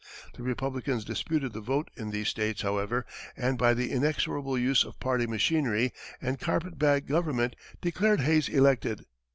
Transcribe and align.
The 0.33 0.41
Republicans 0.41 1.05
disputed 1.05 1.53
the 1.53 1.61
vote 1.61 1.91
in 1.95 2.09
these 2.09 2.27
states, 2.27 2.63
however, 2.63 3.05
and 3.37 3.55
by 3.55 3.75
the 3.75 3.91
inexorable 3.91 4.57
use 4.57 4.83
of 4.83 4.99
party 4.99 5.27
machinery 5.27 5.93
and 6.19 6.39
carpet 6.39 6.79
bag 6.79 7.05
government, 7.05 7.55
declared 7.81 8.21
Hayes 8.21 8.49
elected. 8.49 9.05